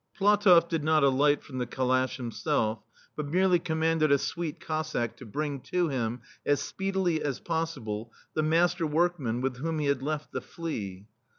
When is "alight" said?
1.03-1.43